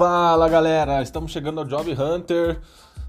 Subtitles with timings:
[0.00, 2.58] Fala galera, estamos chegando ao Job Hunter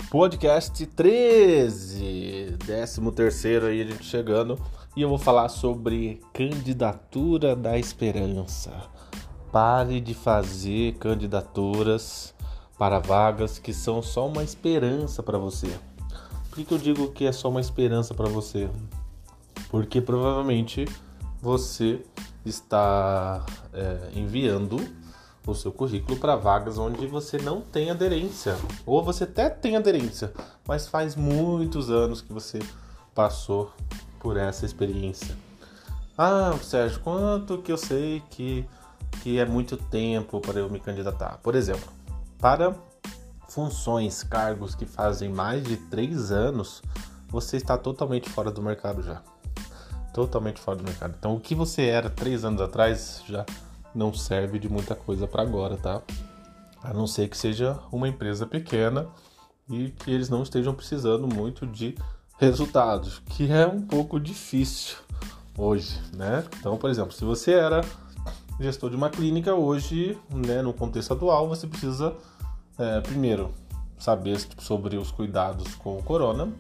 [0.10, 4.60] Podcast 13, 13 terceiro aí a gente chegando
[4.94, 8.74] e eu vou falar sobre candidatura da esperança.
[9.54, 12.36] Pare de fazer candidaturas
[12.78, 15.74] para vagas que são só uma esperança para você.
[16.50, 18.70] Por que, que eu digo que é só uma esperança para você?
[19.70, 20.86] Porque provavelmente
[21.42, 22.02] você
[22.46, 24.76] está é, enviando
[25.46, 28.56] o seu currículo para vagas onde você não tem aderência,
[28.86, 30.32] ou você até tem aderência,
[30.68, 32.60] mas faz muitos anos que você
[33.16, 33.72] passou
[34.20, 35.36] por essa experiência.
[36.18, 38.66] Ah, Sérgio, quanto que eu sei que,
[39.24, 41.40] que é muito tempo para eu me candidatar?
[41.42, 41.92] Por exemplo,
[42.38, 42.76] para
[43.50, 46.82] funções, cargos que fazem mais de três anos,
[47.28, 49.22] você está totalmente fora do mercado já.
[50.14, 51.16] Totalmente fora do mercado.
[51.18, 53.46] Então, o que você era três anos atrás já
[53.94, 56.02] não serve de muita coisa para agora, tá?
[56.84, 59.08] A não ser que seja uma empresa pequena
[59.70, 61.96] e que eles não estejam precisando muito de
[62.40, 64.98] resultados, que é um pouco difícil
[65.58, 66.44] hoje, né?
[66.60, 67.82] Então, por exemplo, se você era
[68.60, 72.16] gestor de uma clínica hoje, né, no contexto atual, você precisa
[72.78, 73.52] é, primeiro
[73.98, 76.52] saber sobre os cuidados com o corona.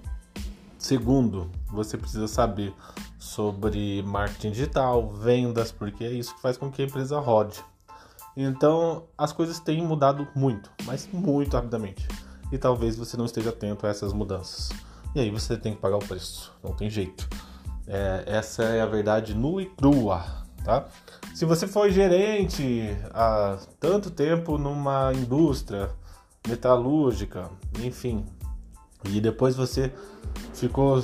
[0.78, 2.74] Segundo, você precisa saber
[3.22, 7.64] sobre marketing digital, vendas, porque é isso que faz com que a empresa rode.
[8.36, 12.08] Então, as coisas têm mudado muito, mas muito rapidamente.
[12.52, 14.70] E talvez você não esteja atento a essas mudanças.
[15.14, 17.30] E aí você tem que pagar o preço, não tem jeito.
[17.86, 20.26] É, essa é a verdade nua e crua,
[20.66, 20.88] tá?
[21.36, 25.92] Se você foi gerente há tanto tempo numa indústria
[26.48, 27.52] metalúrgica,
[27.84, 28.26] enfim,
[29.06, 29.94] e depois você
[30.54, 31.00] ficou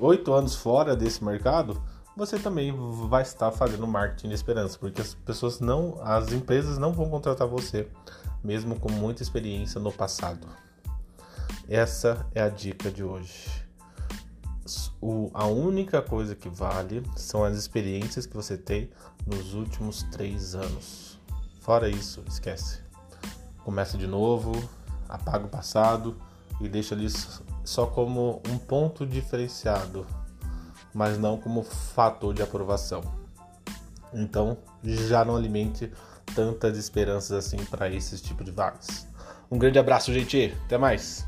[0.00, 1.80] oito anos fora desse mercado,
[2.16, 2.74] você também
[3.08, 7.46] vai estar fazendo marketing de esperança, porque as pessoas não, as empresas não vão contratar
[7.46, 7.88] você,
[8.42, 10.46] mesmo com muita experiência no passado.
[11.68, 13.48] Essa é a dica de hoje.
[15.00, 18.90] O, a única coisa que vale são as experiências que você tem
[19.26, 21.18] nos últimos três anos.
[21.60, 22.80] Fora isso, esquece.
[23.64, 24.52] Começa de novo,
[25.08, 26.16] apaga o passado
[26.60, 27.08] e deixa ali
[27.64, 30.06] só como um ponto diferenciado,
[30.94, 33.02] mas não como fator de aprovação.
[34.12, 35.92] Então, já não alimente
[36.34, 39.06] tantas esperanças assim para esse tipo de vagas.
[39.50, 40.54] Um grande abraço, gente.
[40.64, 41.26] Até mais.